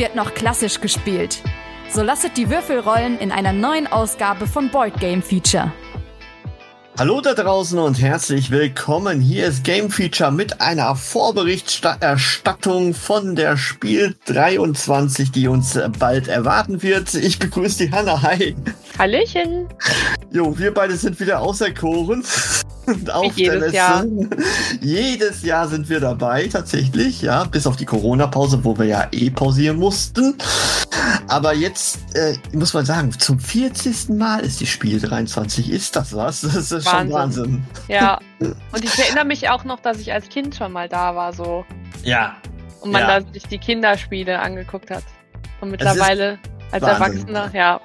[0.00, 1.42] Wird noch klassisch gespielt.
[1.90, 5.70] So lasset die Würfel rollen in einer neuen Ausgabe von Board Game Feature.
[6.98, 9.20] Hallo da draußen und herzlich willkommen.
[9.20, 16.82] Hier ist Game Feature mit einer Vorberichterstattung von der Spiel 23, die uns bald erwarten
[16.82, 17.12] wird.
[17.12, 18.22] Ich begrüße die Hanna.
[18.22, 18.56] Hi.
[18.98, 19.68] Hallöchen.
[20.32, 22.24] Jo, wir beide sind wieder auserkoren.
[22.90, 23.72] Und auf jedes.
[23.72, 24.04] Jahr.
[24.80, 27.44] Jedes Jahr sind wir dabei, tatsächlich, ja.
[27.44, 30.34] Bis auf die Corona-Pause, wo wir ja eh pausieren mussten.
[31.28, 34.10] Aber jetzt äh, muss man sagen, zum 40.
[34.10, 35.70] Mal ist die Spiel 23.
[35.70, 36.40] Ist das was?
[36.42, 37.12] Das ist schon Wahnsinn.
[37.12, 37.62] Wahnsinn.
[37.88, 38.18] Ja.
[38.40, 41.64] Und ich erinnere mich auch noch, dass ich als Kind schon mal da war, so.
[42.02, 42.36] Ja,
[42.80, 43.20] Und man Ja.
[43.20, 45.04] da sich die Kinderspiele angeguckt hat.
[45.60, 46.38] Und mittlerweile
[46.72, 47.28] als Wahnsinn.
[47.28, 47.80] Erwachsener, ja.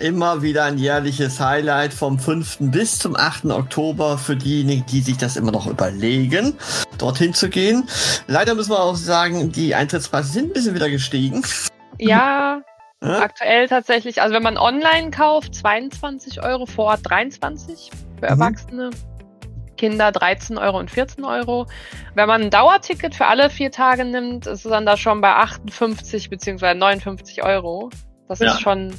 [0.00, 2.58] Immer wieder ein jährliches Highlight vom 5.
[2.60, 3.46] bis zum 8.
[3.46, 6.54] Oktober für diejenigen, die sich das immer noch überlegen,
[6.98, 7.88] dorthin zu gehen.
[8.28, 11.42] Leider müssen wir auch sagen, die Eintrittspreise sind ein bisschen wieder gestiegen.
[11.98, 12.60] Ja,
[13.02, 13.20] Ja?
[13.22, 14.22] aktuell tatsächlich.
[14.22, 18.40] Also wenn man online kauft, 22 Euro, vor Ort 23 für Mhm.
[18.40, 18.90] Erwachsene.
[19.76, 21.66] Kinder 13 Euro und 14 Euro.
[22.16, 25.30] Wenn man ein Dauerticket für alle vier Tage nimmt, ist es dann da schon bei
[25.34, 26.74] 58 bzw.
[26.74, 27.90] 59 Euro.
[28.28, 28.52] Das Ja.
[28.52, 28.92] ist schon,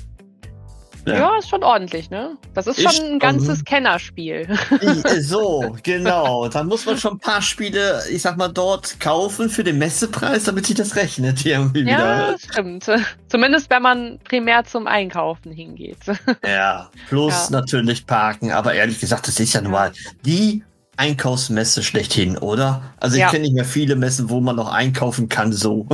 [1.08, 1.14] Ja.
[1.16, 1.38] ja.
[1.40, 2.38] ist schon ordentlich, ne?
[2.54, 4.48] Das ist, Ist schon ein ganzes Kennerspiel.
[4.82, 6.48] I- So, genau.
[6.50, 10.44] Dann muss man schon ein paar Spiele, ich sag mal, dort kaufen für den Messepreis,
[10.46, 12.32] damit sich das rechnet irgendwie ja, wieder.
[12.34, 12.86] das stimmt.
[13.28, 15.98] Zumindest wenn man primär zum Einkaufen hingeht.
[16.46, 17.60] Ja, plus Ja.
[17.60, 19.80] natürlich parken, aber ehrlich gesagt, das ist ja nun Ja.
[19.80, 19.92] mal
[20.26, 20.64] die
[20.98, 22.82] Einkaufsmesse schlechthin, oder?
[23.00, 23.30] Also ich Ja.
[23.30, 25.88] kenne nicht mehr viele Messen, wo man noch einkaufen kann, so.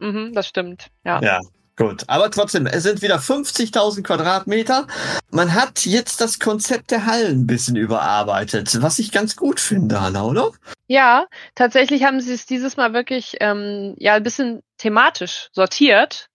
[0.00, 0.88] mhm, das stimmt.
[1.04, 1.20] Ja.
[1.22, 1.40] Ja,
[1.76, 2.04] gut.
[2.06, 4.86] Aber trotzdem, es sind wieder 50.000 Quadratmeter.
[5.30, 10.00] Man hat jetzt das Konzept der Hallen ein bisschen überarbeitet, was ich ganz gut finde,
[10.00, 10.52] Hanna, oder?
[10.86, 16.28] Ja, tatsächlich haben sie es dieses Mal wirklich ähm, ja ein bisschen thematisch sortiert,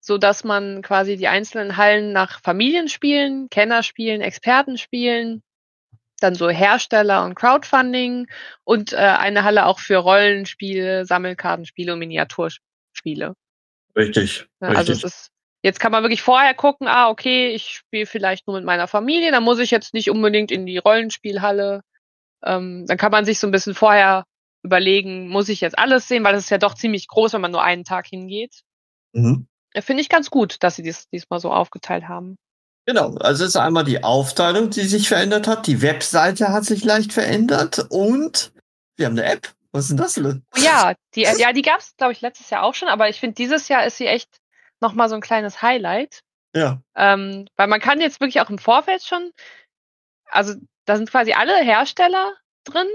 [0.00, 5.42] so dass man quasi die einzelnen Hallen nach Familienspielen, Kennerspielen, Expertenspielen,
[6.20, 8.26] dann so Hersteller und Crowdfunding
[8.64, 13.34] und äh, eine Halle auch für Rollenspiele, Sammelkartenspiele und Miniaturspiele.
[13.96, 14.46] Richtig.
[14.60, 15.30] Ja, also es ist
[15.62, 19.32] jetzt kann man wirklich vorher gucken, ah okay, ich spiele vielleicht nur mit meiner Familie,
[19.32, 21.82] dann muss ich jetzt nicht unbedingt in die Rollenspielhalle.
[22.44, 24.24] Ähm, dann kann man sich so ein bisschen vorher
[24.62, 27.52] überlegen, muss ich jetzt alles sehen, weil das ist ja doch ziemlich groß, wenn man
[27.52, 28.62] nur einen Tag hingeht.
[29.12, 29.46] mhm.
[29.80, 32.36] Finde ich ganz gut, dass sie dies diesmal so aufgeteilt haben.
[32.86, 35.66] Genau, also es ist einmal die Aufteilung, die sich verändert hat.
[35.66, 38.50] Die Webseite hat sich leicht verändert und
[38.96, 39.52] wir haben eine App.
[39.72, 40.44] Was ist denn das denn?
[40.56, 43.20] Oh Ja, die, ja, die gab es, glaube ich, letztes Jahr auch schon, aber ich
[43.20, 44.40] finde, dieses Jahr ist sie echt
[44.80, 46.22] nochmal so ein kleines Highlight.
[46.54, 46.80] Ja.
[46.96, 49.32] Ähm, weil man kann jetzt wirklich auch im Vorfeld schon,
[50.26, 50.54] also
[50.86, 52.34] da sind quasi alle Hersteller
[52.64, 52.88] drin,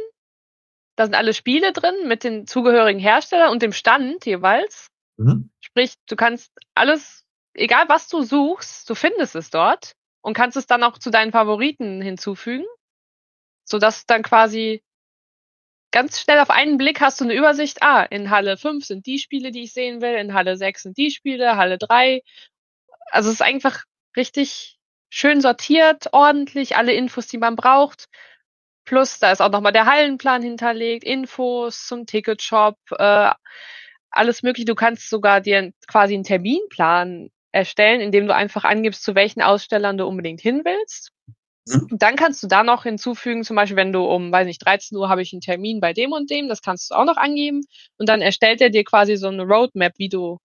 [0.95, 4.87] da sind alle Spiele drin mit den zugehörigen Herstellern und dem Stand jeweils.
[5.17, 5.51] Mhm.
[5.59, 10.65] Sprich, du kannst alles, egal was du suchst, du findest es dort und kannst es
[10.65, 12.65] dann auch zu deinen Favoriten hinzufügen,
[13.63, 14.83] sodass dann quasi
[15.93, 19.19] ganz schnell auf einen Blick hast du eine Übersicht, ah, in Halle 5 sind die
[19.19, 22.21] Spiele, die ich sehen will, in Halle 6 sind die Spiele, Halle 3.
[23.11, 23.83] Also es ist einfach
[24.17, 28.07] richtig schön sortiert, ordentlich, alle Infos, die man braucht.
[28.85, 33.31] Plus, da ist auch nochmal der Hallenplan hinterlegt, Infos zum Ticketshop, äh,
[34.09, 34.65] alles mögliche.
[34.65, 39.97] Du kannst sogar dir quasi einen Terminplan erstellen, indem du einfach angibst, zu welchen Ausstellern
[39.97, 41.11] du unbedingt hin willst.
[41.71, 44.97] Und dann kannst du da noch hinzufügen, zum Beispiel, wenn du um, weiß nicht, 13
[44.97, 47.61] Uhr habe ich einen Termin bei dem und dem, das kannst du auch noch angeben.
[47.97, 50.39] Und dann erstellt er dir quasi so eine Roadmap, wie du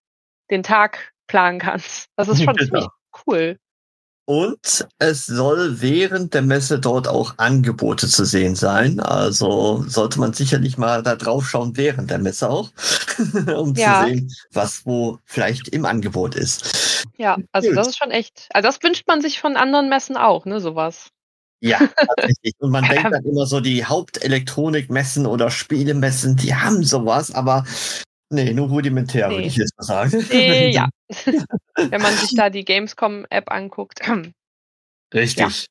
[0.50, 2.06] den Tag planen kannst.
[2.16, 2.66] Das ist schon Genau.
[2.66, 2.86] ziemlich
[3.26, 3.58] cool.
[4.26, 9.00] Und es soll während der Messe dort auch Angebote zu sehen sein.
[9.00, 12.70] Also sollte man sicherlich mal da drauf schauen während der Messe auch,
[13.56, 14.02] um Ja.
[14.02, 16.87] zu sehen, was wo vielleicht im Angebot ist.
[17.16, 20.44] Ja, also das ist schon echt, also das wünscht man sich von anderen Messen auch,
[20.44, 21.08] ne, sowas.
[21.60, 22.54] Ja, tatsächlich.
[22.58, 27.64] Und man denkt dann immer so, die Hauptelektronikmessen oder Spielemessen, die haben sowas, aber
[28.30, 29.34] nee, nur rudimentär, Nee.
[29.34, 30.26] würde ich jetzt mal sagen.
[30.30, 30.88] Äh, ja.
[31.76, 34.00] Wenn man sich da die Gamescom-App anguckt.
[35.14, 35.66] Richtig.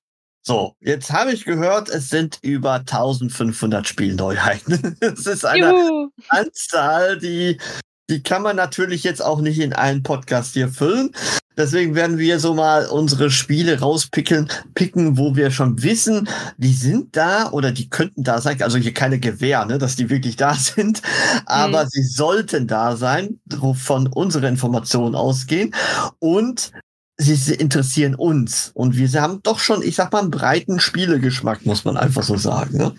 [0.45, 4.95] So, jetzt habe ich gehört, es sind über 1500 Spielneuheiten.
[5.01, 6.09] Es ist eine Juhu.
[6.29, 7.59] Anzahl, die,
[8.09, 11.11] die kann man natürlich jetzt auch nicht in einen Podcast hier füllen.
[11.57, 17.17] Deswegen werden wir so mal unsere Spiele rauspicken, picken, wo wir schon wissen, die sind
[17.17, 18.61] da oder die könnten da sein.
[18.61, 21.01] Also hier keine Gewähr, ne, dass die wirklich da sind.
[21.47, 21.89] Aber mhm.
[21.89, 25.73] sie sollten da sein, wovon unsere Informationen ausgehen.
[26.19, 26.71] Und
[27.17, 28.71] sie, sie interessieren uns.
[28.75, 32.37] Und wir haben doch schon, ich sag mal, einen breiten Spielegeschmack, muss man einfach so
[32.37, 32.77] sagen.
[32.77, 32.95] Ne?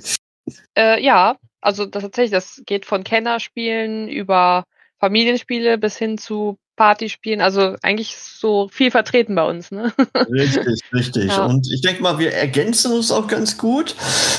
[0.76, 4.64] Äh, ja, also das tatsächlich, das geht von Kennerspielen über
[5.00, 7.43] Familienspiele bis hin zu Partyspielen.
[7.43, 9.71] Also eigentlich so viel vertreten bei uns.
[9.71, 9.93] Ne?
[10.31, 11.27] Richtig, richtig.
[11.27, 11.45] Ja.
[11.45, 13.95] Und ich denke mal, wir ergänzen uns auch ganz gut.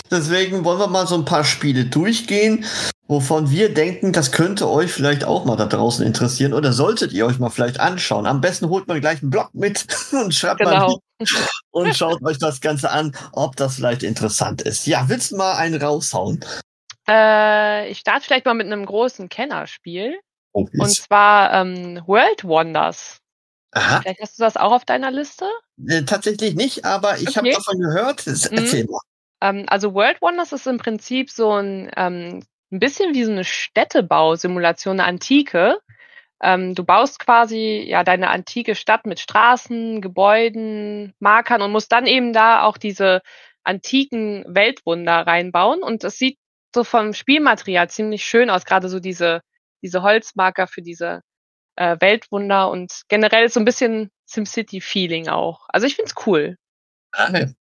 [0.09, 2.65] Deswegen wollen wir mal so ein paar Spiele durchgehen,
[3.07, 7.25] wovon wir denken, das könnte euch vielleicht auch mal da draußen interessieren oder solltet ihr
[7.27, 8.25] euch mal vielleicht anschauen.
[8.25, 10.87] Am besten holt man gleich einen Blog mit und schreibt genau.
[10.87, 10.95] mal
[11.71, 14.87] und schaut euch das Ganze an, ob das vielleicht interessant ist.
[14.87, 16.43] Ja, willst du mal einen raushauen?
[17.07, 20.19] Äh, ich starte vielleicht mal mit einem großen Kennerspiel.
[20.51, 23.19] Oh, und zwar ähm, World Wonders.
[23.71, 24.01] Aha.
[24.01, 25.45] Vielleicht hast du das auch auf deiner Liste?
[25.87, 27.37] Äh, tatsächlich nicht, aber ich okay.
[27.37, 28.25] habe davon gehört.
[28.27, 28.91] Erzähl mhm.
[28.91, 28.99] mal.
[29.41, 33.43] Ähm, also World Wonders ist im Prinzip so ein, ähm, ein bisschen wie so eine
[33.43, 35.79] Städtebausimulation, eine Antike.
[36.41, 42.07] Ähm, du baust quasi ja deine antike Stadt mit Straßen, Gebäuden, Markern und musst dann
[42.07, 43.21] eben da auch diese
[43.63, 45.83] antiken Weltwunder reinbauen.
[45.83, 46.37] Und es sieht
[46.73, 49.41] so vom Spielmaterial ziemlich schön aus, gerade so diese
[49.81, 51.21] diese Holzmarker für diese
[51.75, 55.67] äh, Weltwunder und generell so ein bisschen SimCity-Feeling auch.
[55.69, 56.57] Also ich find's cool.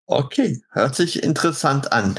[0.07, 2.15] Okay, hört sich interessant an.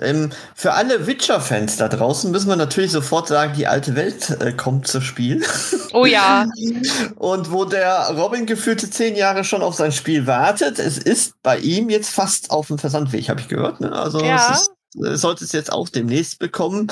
[0.00, 4.52] Ähm, für alle Witcher-Fans da draußen müssen wir natürlich sofort sagen, die alte Welt äh,
[4.52, 5.44] kommt zu Spiel.
[5.92, 6.46] Oh ja.
[7.16, 11.58] Und wo der Robin gefühlte zehn Jahre schon auf sein Spiel wartet, es ist bei
[11.58, 13.80] ihm jetzt fast auf dem Versandweg, habe ich gehört.
[13.80, 13.92] Ne?
[13.92, 14.36] Also ja.
[14.36, 16.88] es ist sollte es jetzt auch demnächst bekommen.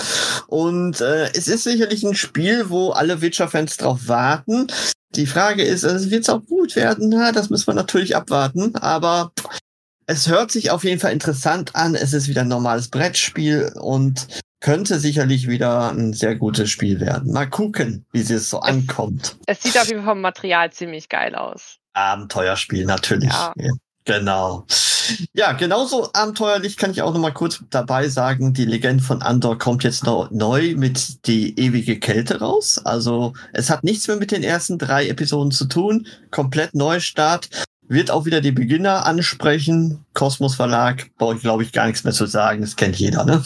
[0.46, 4.66] Und äh, es ist sicherlich ein Spiel, wo alle Witcher-Fans drauf warten.
[5.14, 7.10] Die Frage ist, also wird es auch gut werden?
[7.10, 8.74] Na, das müssen wir natürlich abwarten.
[8.76, 9.32] Aber
[10.06, 11.94] es hört sich auf jeden Fall interessant an.
[11.94, 14.26] Es ist wieder ein normales Brettspiel und
[14.60, 17.32] könnte sicherlich wieder ein sehr gutes Spiel werden.
[17.32, 19.36] Mal gucken, wie sie es so ankommt.
[19.46, 21.78] Es sieht auf jeden Fall vom Material ziemlich geil aus.
[21.94, 23.30] Abenteuerspiel, natürlich.
[23.30, 23.52] Ja.
[23.56, 23.72] ja.
[24.04, 24.64] Genau.
[25.34, 29.58] Ja, genauso abenteuerlich kann ich auch noch mal kurz dabei sagen, die Legende von Andor
[29.58, 32.80] kommt jetzt noch neu mit die ewige Kälte raus.
[32.84, 36.06] Also es hat nichts mehr mit den ersten drei Episoden zu tun.
[36.30, 37.48] Komplett Neustart.
[37.88, 40.04] Wird auch wieder die Beginner ansprechen.
[40.14, 42.60] Kosmos Verlag, brauche ich glaube ich gar nichts mehr zu sagen.
[42.60, 43.42] Das kennt jeder, ne?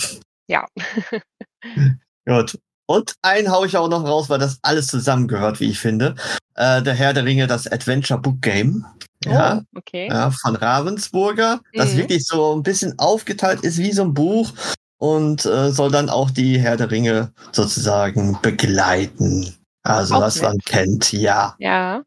[0.48, 0.66] Ja.
[2.26, 2.58] Gut.
[2.86, 6.14] Und einen hau ich auch noch raus, weil das alles zusammengehört, wie ich finde.
[6.54, 8.84] Äh, der Herr der Ringe, das Adventure Book Game.
[9.24, 10.08] Ja, oh, okay.
[10.08, 11.78] ja, von Ravensburger, mhm.
[11.78, 14.52] das wirklich so ein bisschen aufgeteilt ist wie so ein Buch
[14.98, 19.54] und äh, soll dann auch die Herr der Ringe sozusagen begleiten.
[19.82, 20.44] Also auch was nett.
[20.44, 21.56] man kennt, ja.
[21.58, 22.02] Ja.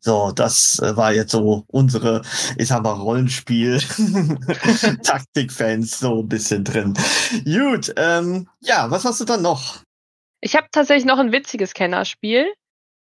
[0.00, 2.22] So, das äh, war jetzt so unsere,
[2.56, 3.80] ich sag mal, Rollenspiel,
[5.02, 6.94] Taktikfans so ein bisschen drin.
[7.44, 9.82] Gut, ähm, ja, was hast du dann noch?
[10.44, 12.52] Ich habe tatsächlich noch ein witziges Kennerspiel.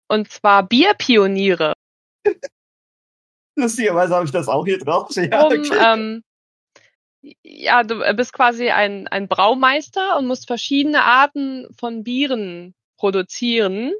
[0.07, 1.73] Und zwar Bierpioniere.
[3.55, 5.09] Lustigerweise habe ich das auch hier drauf.
[5.15, 5.77] Ja, um, okay.
[5.83, 6.23] ähm,
[7.41, 13.93] ja, du bist quasi ein, ein Braumeister und musst verschiedene Arten von Bieren produzieren.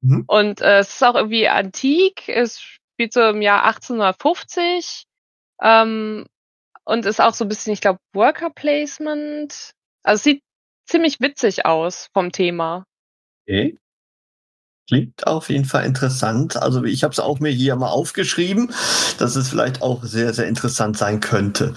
[0.00, 0.24] Mhm.
[0.26, 2.28] Und äh, es ist auch irgendwie antik.
[2.28, 5.04] Es spielt so im Jahr 1850.
[5.62, 6.26] Ähm,
[6.84, 9.72] und ist auch so ein bisschen, ich glaube, Worker Placement.
[10.02, 10.42] Also es sieht
[10.88, 12.84] ziemlich witzig aus vom Thema.
[13.46, 13.78] Okay.
[14.88, 16.56] Klingt auf jeden Fall interessant.
[16.56, 18.72] Also ich habe es auch mir hier mal aufgeschrieben,
[19.18, 21.74] dass es vielleicht auch sehr, sehr interessant sein könnte.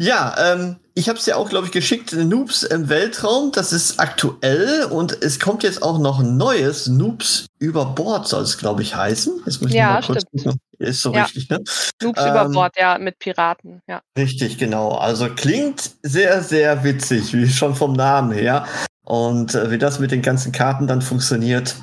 [0.00, 2.14] Ja, ähm, ich habe es ja auch, glaube ich, geschickt.
[2.14, 6.86] Noobs im Weltraum, das ist aktuell und es kommt jetzt auch noch ein neues.
[6.86, 9.42] Noobs über Bord soll es, glaube ich, heißen.
[9.44, 10.58] Jetzt muss ich ja, mal kurz gucken.
[10.78, 11.24] Ist so ja.
[11.24, 11.58] richtig, ne?
[12.02, 14.00] Noobs ähm, über Bord, ja, mit Piraten, ja.
[14.16, 14.92] Richtig, genau.
[14.92, 18.66] Also klingt sehr, sehr witzig, wie schon vom Namen her.
[19.04, 21.76] Und äh, wie das mit den ganzen Karten dann funktioniert,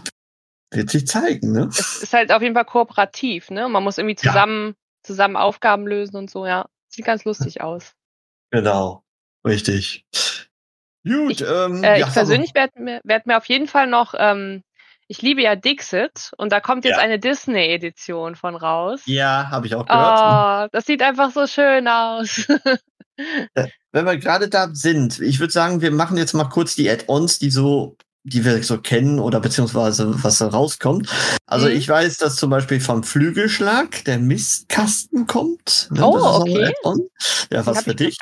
[0.72, 1.68] wird sich zeigen, ne?
[1.70, 3.70] Es ist halt auf jeden Fall kooperativ, ne?
[3.70, 4.74] Man muss irgendwie zusammen, ja.
[5.04, 6.66] zusammen Aufgaben lösen und so, ja.
[6.90, 7.94] Sieht ganz lustig aus.
[8.51, 9.04] Genau,
[9.46, 10.06] richtig.
[11.04, 14.13] Gut, ich, ähm, äh, ja, ich persönlich werde mir, werd mir auf jeden Fall noch,
[14.18, 14.63] ähm,
[15.08, 17.04] ich liebe ja Dixit und da kommt jetzt ja.
[17.04, 19.01] eine Disney-Edition von raus.
[19.06, 20.68] Ja, habe ich auch gehört.
[20.68, 22.48] Oh, das sieht einfach so schön aus.
[23.56, 26.88] Äh, wenn wir gerade da sind, ich würde sagen, wir machen jetzt mal kurz die
[26.88, 27.98] Add-ons, die so
[28.29, 31.10] die wir so kennen oder beziehungsweise was da rauskommt.
[31.46, 31.74] Also Mhm.
[31.75, 35.88] ich weiß, dass zum Beispiel vom Flügelschlag der Mistkasten kommt.
[35.91, 36.05] Ne?
[36.05, 36.74] Oh, okay.
[37.51, 38.17] Ja, was für ich dich.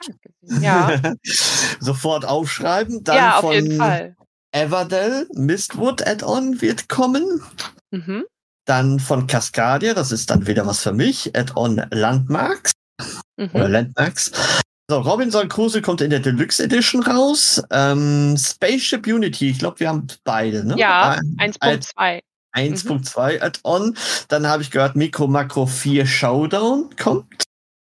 [0.61, 0.91] Ja,
[1.79, 3.03] Sofort aufschreiben.
[3.03, 4.15] Dann ja, auf von jeden Fall.
[4.51, 7.41] Everdell Mistwood Add-on wird kommen.
[7.91, 8.23] Mhm.
[8.65, 11.35] Dann von Cascadia, das ist dann wieder was für mich.
[11.35, 12.71] Add-on Landmarks
[13.53, 13.71] oder Mhm.
[13.73, 14.31] Landmarks.
[14.89, 17.61] So, Robinson Crusoe kommt in der Deluxe Edition raus.
[17.71, 20.75] Ähm, Spaceship Unity, ich glaube, wir haben beide, ne?
[20.77, 22.21] Ja, Ein- 1.2.
[22.53, 23.97] 1.2 Add-on.
[24.27, 27.43] Dann habe ich gehört, Mikro Makro 4 Showdown kommt.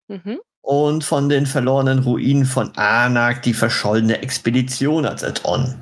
[0.10, 0.39] Mhm.
[0.62, 5.82] Und von den verlorenen Ruinen von Anak die verschollene Expedition als Add-on.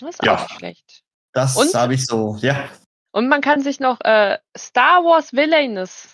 [0.00, 0.36] Das ist Ja.
[0.36, 1.02] auch nicht schlecht.
[1.34, 2.68] Das habe ich so, ja.
[3.12, 6.13] Und man kann sich noch äh, Star Wars Villainous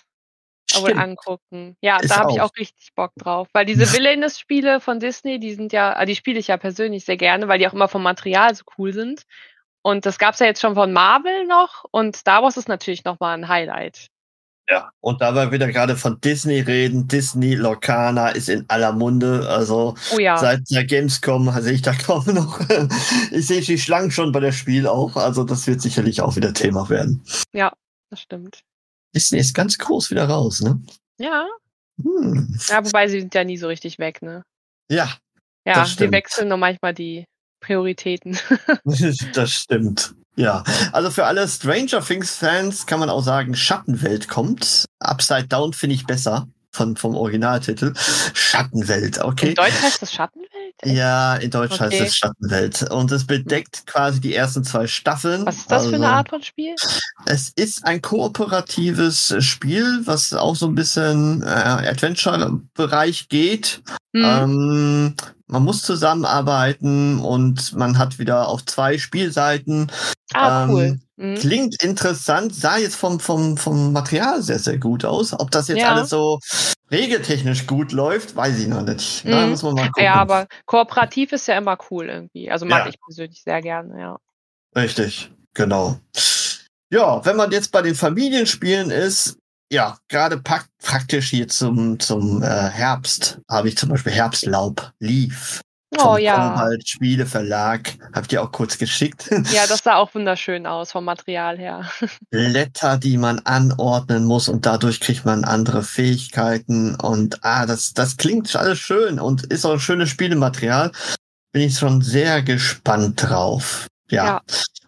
[0.79, 0.99] Stimmt.
[0.99, 1.75] angucken.
[1.81, 2.51] Ja, Ist da habe ich auch.
[2.57, 3.47] richtig Bock drauf.
[3.53, 7.17] Weil diese Villainous-Spiele von Disney, die sind ja, ah, die spiele ich ja persönlich sehr
[7.17, 9.23] gerne, weil die auch immer vom Material so cool sind.
[9.83, 13.35] Und das gab's ja jetzt schon von Marvel noch und Star Wars ist natürlich nochmal
[13.37, 14.07] ein Highlight.
[14.69, 19.45] Ja, und da wir wieder gerade von Disney reden, Disney Lorcana ist in aller Munde.
[19.49, 20.37] Also Oh ja.
[20.37, 22.59] seit der Gamescom sehe ich da kaum noch.
[23.31, 25.15] Ich sehe die Schlangen schon bei der Spiel auch.
[25.17, 27.21] Also das wird sicherlich auch wieder Thema werden.
[28.11, 28.61] Das stimmt.
[29.15, 30.81] Disney ist ganz groß wieder raus, ne?
[31.17, 31.47] Ja.
[32.01, 32.57] Hm.
[32.67, 34.43] Ja, wobei sie sind ja nie so richtig weg, ne?
[34.89, 35.13] Ja,
[35.65, 36.13] Ja, stimmt.
[36.13, 37.25] wechseln nur manchmal die
[37.61, 38.39] Prioritäten.
[39.33, 40.15] das stimmt.
[40.35, 40.63] Ja,
[40.93, 44.85] also für alle Stranger Things Fans kann man auch sagen, Schattenwelt kommt.
[44.99, 47.93] Upside Down finde ich besser von, vom Originaltitel.
[48.33, 49.49] Schattenwelt, okay.
[49.49, 50.50] In Deutsch heißt das Schattenwelt?
[50.83, 52.03] Ja, in Deutsch heißt Okay.
[52.05, 52.89] es Schattenwelt.
[52.91, 55.45] Und es bedeckt quasi die ersten zwei Staffeln.
[55.45, 56.75] Was ist das für eine Also, Art von Spiel?
[57.25, 63.81] Es ist ein kooperatives Spiel, was auch so ein bisschen äh, Adventure-Bereich geht.
[64.13, 64.23] Hm.
[64.25, 65.15] Ähm,
[65.47, 69.91] man muss zusammenarbeiten und man hat wieder auf zwei Spielseiten.
[70.33, 70.99] Ah, ähm, cool.
[71.19, 71.35] Hm.
[71.35, 75.33] Klingt interessant, sah jetzt vom, vom, vom Material sehr, sehr gut aus.
[75.39, 75.93] Ob das jetzt Ja.
[75.93, 76.39] alles so
[76.91, 79.23] regeltechnisch gut läuft, weiß ich noch nicht.
[79.25, 79.51] Da Mhm.
[79.51, 80.03] muss man mal gucken.
[80.03, 82.49] Ja, aber kooperativ ist ja immer cool irgendwie.
[82.51, 82.89] Also mag Ja.
[82.89, 84.17] ich persönlich sehr gerne, ja.
[84.75, 85.99] Richtig, genau.
[86.89, 89.37] Ja, wenn man jetzt bei den Familienspielen ist,
[89.71, 95.61] ja, gerade praktisch hier zum, zum äh, Herbst habe ich zum Beispiel Herbstlaub, Leaf.
[95.99, 96.35] Oh ja.
[96.35, 97.93] Comhalt Spiele Verlag.
[98.13, 99.29] Hab ich dir auch kurz geschickt.
[99.51, 101.89] Ja, das sah auch wunderschön aus vom Material her.
[102.29, 108.17] Blätter, die man anordnen muss und dadurch kriegt man andere Fähigkeiten und ah, das, das
[108.17, 110.91] klingt alles schön und ist auch ein schönes Spielematerial.
[111.51, 113.87] Bin ich schon sehr gespannt drauf.
[114.09, 114.25] Ja.
[114.25, 114.41] Ja.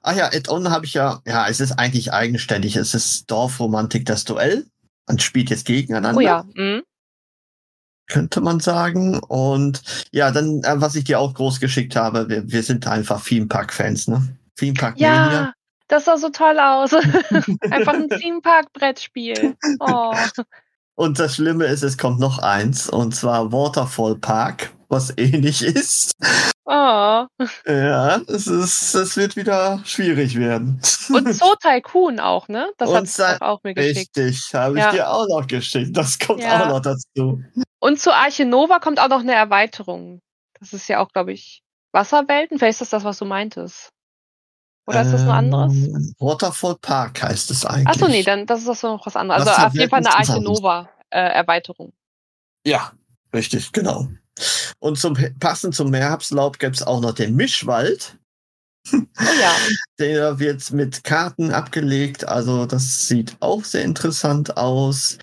[0.04, 2.76] Ach ja, Add-on habe ich ja, ja, es ist eigentlich eigenständig.
[2.76, 4.66] Es ist Dorfromantik, das Duell.
[5.08, 6.46] Man spielt jetzt gegeneinander, Oh ja.
[6.56, 6.84] Mhm.
[8.14, 9.20] Könnte man sagen.
[9.20, 13.24] Und ja, dann, äh, was ich dir auch groß geschickt habe, wir, wir sind einfach
[13.24, 14.38] Theme Park-Fans, ne?
[14.56, 15.32] Theme Park Mania.
[15.32, 15.54] Ja,
[15.88, 16.94] das sah so toll aus.
[17.72, 19.56] Einfach ein Theme Park Brettspiel.
[19.80, 20.14] Oh.
[20.96, 26.12] Und das Schlimme ist, es kommt noch eins, und zwar Waterfall Park, was ähnlich ist.
[26.66, 27.26] oh.
[27.68, 30.80] Ja, es ist, es wird wieder schwierig werden.
[31.10, 32.72] Und Zoo Tycoon auch, ne?
[32.78, 34.16] Das hat Sa- auch mir geschickt.
[34.18, 34.92] Richtig, habe ich Ja.
[34.92, 35.96] dir auch noch geschickt.
[35.98, 36.64] Das kommt Ja.
[36.66, 37.44] auch noch dazu.
[37.80, 40.22] Und zu Arche Nova kommt auch noch eine Erweiterung.
[40.60, 42.58] Das ist ja auch, glaube ich, Wasserwelten.
[42.58, 43.90] Vielleicht ist das das, was du meintest.
[44.88, 45.74] Oder ist das ein anderes?
[45.74, 47.88] Ähm, Waterfall Park heißt es eigentlich.
[47.88, 49.48] Achso, nee, dann das ist das noch was anderes.
[49.48, 50.60] Also auf jeden Fall eine Arche anderes.
[50.60, 51.94] Nova äh, Erweiterung.
[52.66, 52.92] Ja,
[53.34, 54.08] richtig, genau.
[54.80, 58.18] Und zum passend zum Herbstlaub gibt's auch noch den Mischwald.
[58.92, 58.98] Oh
[59.42, 59.56] ja.
[60.00, 65.20] Der wird mit Karten abgelegt, also das sieht auch sehr interessant aus.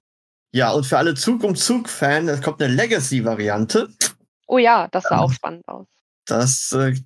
[0.53, 3.89] Ja, und für alle Zug um Zug-Fan, es kommt eine Legacy-Variante.
[4.49, 5.87] Oh ja, das sah auch spannend aus.
[6.27, 6.97] Das äh,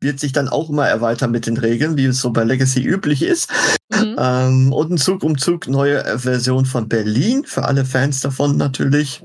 [0.00, 3.22] wird sich dann auch immer erweitern mit den Regeln, wie es so bei Legacy üblich
[3.22, 3.50] ist.
[3.92, 4.16] Mhm.
[4.18, 9.22] Ähm, und ein Zug um Zug neue Version von Berlin, für alle Fans davon natürlich.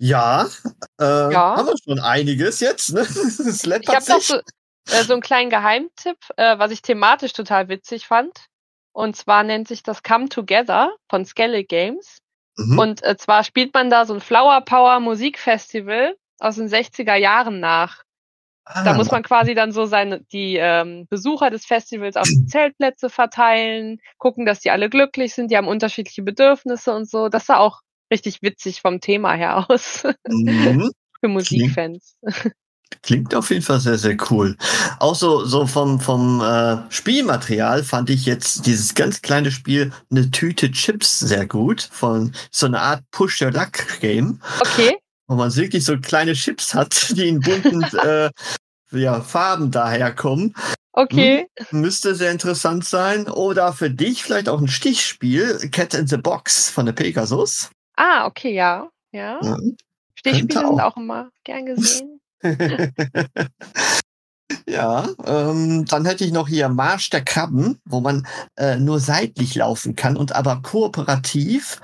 [0.00, 0.48] Ja,
[0.98, 1.56] äh, Ja.
[1.56, 2.92] haben wir schon einiges jetzt.
[2.92, 3.00] Ne?
[3.46, 4.36] Es Ich habe noch so,
[4.90, 8.46] äh, so einen kleinen Geheimtipp, äh, was ich thematisch total witzig fand.
[8.92, 12.18] Und zwar nennt sich das Come Together von Skelly Games.
[12.56, 12.78] Mhm.
[12.78, 17.60] Und äh, zwar spielt man da so ein Flower Power Musikfestival aus den 60er Jahren
[17.60, 18.02] nach.
[18.64, 22.46] Da Ah, muss man quasi dann so seine, die ähm, Besucher des Festivals auf die
[22.46, 27.28] Zeltplätze verteilen, gucken, dass die alle glücklich sind, die haben unterschiedliche Bedürfnisse und so.
[27.28, 27.80] Das sah auch
[28.10, 30.90] richtig witzig vom Thema her aus mhm.
[31.20, 32.16] für Musikfans.
[33.02, 34.56] Klingt auf jeden Fall sehr, sehr cool.
[34.98, 40.30] Auch so, so vom, vom äh, Spielmaterial fand ich jetzt dieses ganz kleine Spiel eine
[40.30, 41.88] Tüte Chips sehr gut.
[41.92, 44.40] Von so einer Art Push-Your-Luck-Game.
[44.60, 44.98] Okay,
[45.30, 48.30] wo man wirklich so kleine Chips hat, die in bunten äh,
[48.90, 50.54] ja, Farben daherkommen.
[50.92, 51.46] Okay.
[51.70, 53.28] Müsste sehr interessant sein.
[53.28, 57.70] Oder für dich vielleicht auch ein Stichspiel, Cat in the Box von der Pegasus.
[58.02, 58.88] Ah, okay, ja.
[59.12, 59.38] Ja.
[59.42, 59.58] Ja.
[60.14, 60.92] Stichspiele Könnte sind auch.
[60.92, 62.20] auch immer gern gesehen.
[64.66, 68.26] ja, ähm, dann hätte ich noch hier Marsch der Krabben, wo man
[68.56, 71.82] äh, nur seitlich laufen kann und aber kooperativ,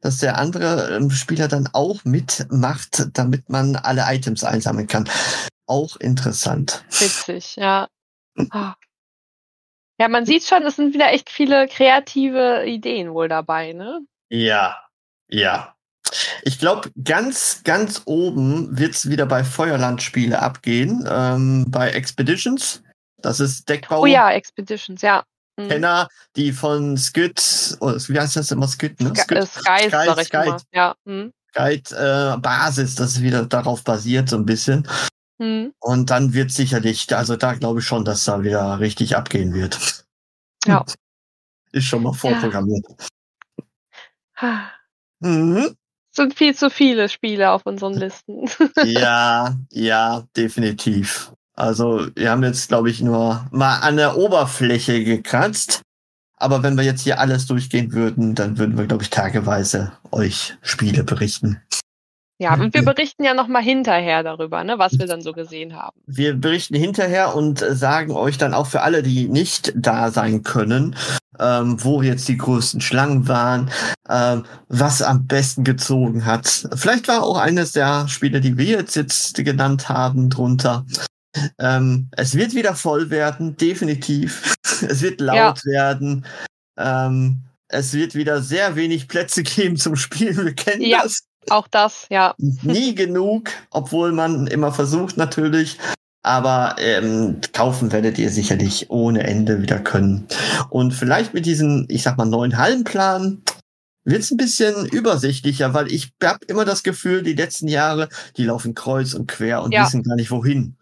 [0.00, 5.06] dass der andere ähm, Spieler dann auch mitmacht, damit man alle Items einsammeln kann.
[5.66, 6.82] Auch interessant.
[6.88, 7.88] Witzig, ja.
[8.50, 8.74] Ah.
[10.00, 14.00] Ja, man sieht schon, es sind wieder echt viele kreative Ideen wohl dabei, ne?
[14.30, 14.87] Ja,
[15.28, 15.74] ja.
[16.42, 22.82] Ich glaube, ganz, ganz oben wird's wieder bei Feuerlandspiele abgehen, ähm, bei Expeditions.
[23.18, 24.00] Das ist Deckbau.
[24.02, 25.24] Oh ja, Expeditions, ja.
[25.58, 25.68] Mhm.
[25.68, 29.10] Kenner, die von Skyt, oder wie heißt das immer Skyt, ne?
[29.10, 30.46] Sk- äh, Skies, Skies, sag ich Skies.
[30.46, 30.60] immer.
[30.72, 30.94] Ja.
[31.04, 31.32] Mhm.
[31.52, 34.86] Guide äh, Basis, das ist wieder darauf basiert so ein bisschen.
[35.38, 35.72] Mhm.
[35.80, 40.04] Und dann wird sicherlich, also da glaube ich schon, dass da wieder richtig abgehen wird.
[40.64, 40.84] Ja.
[41.72, 42.86] Ist schon mal vorprogrammiert.
[44.36, 44.70] Ah.
[45.20, 45.74] Mhm.
[46.10, 48.48] sind viel zu viele Spiele auf unseren Listen.
[48.84, 51.32] Ja, ja, definitiv.
[51.54, 55.82] Also wir haben jetzt, glaube ich, nur mal an der Oberfläche gekratzt.
[56.36, 60.56] Aber wenn wir jetzt hier alles durchgehen würden, dann würden wir, glaube ich, tageweise euch
[60.62, 61.60] Spiele berichten.
[62.38, 66.00] Ja, und wir berichten ja nochmal hinterher darüber, ne, was wir dann so gesehen haben.
[66.06, 70.94] Wir berichten hinterher und sagen euch dann auch für alle, die nicht da sein können,
[71.40, 73.70] ähm, wo jetzt die größten Schlangen waren,
[74.08, 76.68] ähm, was am besten gezogen hat.
[76.74, 80.86] Vielleicht war auch eines der Spiele, die wir jetzt, jetzt genannt haben, drunter.
[81.58, 84.54] Ähm, es wird wieder voll werden, definitiv.
[84.88, 86.24] Es wird laut werden.
[86.78, 90.36] Ähm, es wird wieder sehr wenig Plätze geben zum Spielen.
[90.36, 91.02] Wir kennen Ja.
[91.02, 92.34] das Auch das, ja.
[92.38, 95.78] nie genug, obwohl man immer versucht natürlich.
[96.22, 100.26] Aber ähm, kaufen werdet ihr sicherlich ohne Ende wieder können.
[100.68, 103.42] Und vielleicht mit diesem, ich sag mal, neuen Hallenplan
[104.04, 108.44] wird es ein bisschen übersichtlicher, weil ich habe immer das Gefühl, die letzten Jahre, die
[108.44, 109.84] laufen kreuz und quer und Ja.
[109.84, 110.76] wissen gar nicht wohin.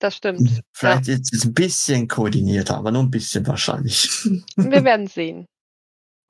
[0.00, 0.62] Das stimmt.
[0.72, 4.08] Vielleicht ist es ein bisschen koordinierter, aber nur ein bisschen wahrscheinlich.
[4.56, 5.46] Wir werden sehen.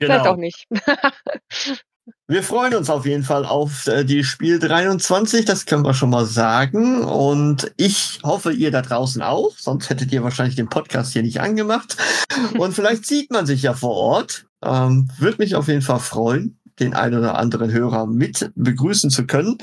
[0.01, 0.67] Vielleicht auch nicht.
[2.27, 6.11] Wir freuen uns auf jeden Fall auf äh, die Spiel 23, das können wir schon
[6.11, 7.03] mal sagen.
[7.03, 11.41] Und ich hoffe, ihr da draußen auch, sonst hättet ihr wahrscheinlich den Podcast hier nicht
[11.41, 11.97] angemacht.
[12.59, 14.47] Und vielleicht sieht man sich ja vor Ort.
[14.63, 19.27] Ähm, Würde mich auf jeden Fall freuen, den einen oder anderen Hörer mit begrüßen zu
[19.27, 19.59] können.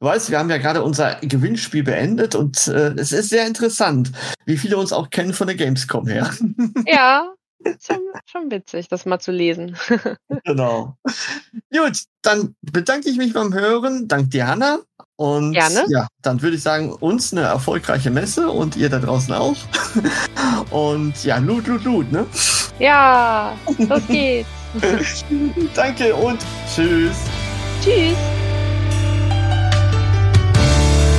[0.00, 4.12] Du weißt, wir haben ja gerade unser Gewinnspiel beendet und äh, es ist sehr interessant,
[4.44, 6.30] wie viele uns auch kennen von der Gamescom her.
[6.86, 7.32] ja,
[7.80, 9.76] schon, schon witzig, das mal zu lesen.
[10.44, 10.96] Genau.
[11.72, 14.08] Gut, dann bedanke ich mich beim Hören.
[14.08, 14.78] Dank dir, Hanna.
[15.16, 15.84] Und Gerne.
[15.88, 19.56] ja, dann würde ich sagen, uns eine erfolgreiche Messe und ihr da draußen auch.
[20.70, 22.26] Und ja, Loot, Loot, Loot, ne?
[22.78, 24.48] Ja, los geht's.
[25.74, 26.40] Danke und
[26.74, 27.16] tschüss.
[27.82, 28.16] Tschüss.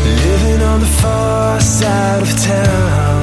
[0.04, 3.23] Living on the far side of town.